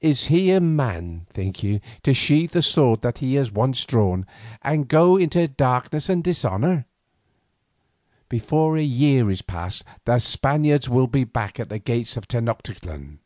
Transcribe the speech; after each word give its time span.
Is 0.00 0.24
he 0.26 0.50
a 0.50 0.58
man, 0.58 1.28
think 1.32 1.62
you, 1.62 1.78
to 2.02 2.12
sheathe 2.12 2.50
the 2.50 2.60
sword 2.60 3.02
that 3.02 3.18
he 3.18 3.36
has 3.36 3.52
once 3.52 3.86
drawn, 3.86 4.26
and 4.62 4.88
go 4.88 5.16
down 5.16 5.22
into 5.22 5.46
darkness 5.46 6.08
and 6.08 6.24
dishonour? 6.24 6.86
Before 8.28 8.76
a 8.76 8.82
year 8.82 9.30
is 9.30 9.42
past 9.42 9.84
the 10.06 10.18
Spaniards 10.18 10.88
will 10.88 11.06
be 11.06 11.22
back 11.22 11.60
at 11.60 11.68
the 11.68 11.78
gates 11.78 12.16
of 12.16 12.26
Tenoctitlan." 12.26 13.20